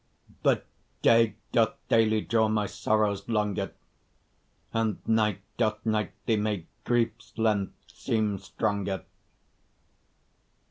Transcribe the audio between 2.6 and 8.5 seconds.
sorrows longer, And night doth nightly make grief's length seem